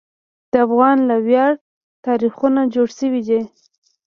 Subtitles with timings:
[0.51, 1.57] د افغان له ویاړه
[2.05, 3.41] تاریخونه جوړ شوي دي.